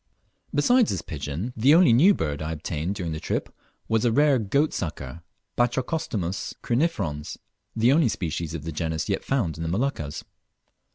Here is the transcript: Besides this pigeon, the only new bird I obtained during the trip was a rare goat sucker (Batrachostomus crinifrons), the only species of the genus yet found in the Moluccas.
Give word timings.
Besides 0.51 0.89
this 0.89 1.03
pigeon, 1.03 1.53
the 1.55 1.75
only 1.75 1.93
new 1.93 2.15
bird 2.15 2.41
I 2.41 2.53
obtained 2.53 2.95
during 2.95 3.11
the 3.11 3.19
trip 3.19 3.53
was 3.87 4.03
a 4.03 4.11
rare 4.11 4.39
goat 4.39 4.73
sucker 4.73 5.21
(Batrachostomus 5.55 6.55
crinifrons), 6.63 7.37
the 7.75 7.91
only 7.91 8.07
species 8.09 8.55
of 8.55 8.63
the 8.63 8.71
genus 8.71 9.09
yet 9.09 9.23
found 9.23 9.57
in 9.57 9.61
the 9.63 9.69
Moluccas. 9.69 10.23